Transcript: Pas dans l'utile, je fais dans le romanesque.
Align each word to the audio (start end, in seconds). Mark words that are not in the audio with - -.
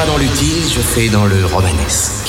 Pas 0.00 0.06
dans 0.06 0.16
l'utile, 0.16 0.64
je 0.66 0.80
fais 0.80 1.10
dans 1.10 1.26
le 1.26 1.44
romanesque. 1.44 2.19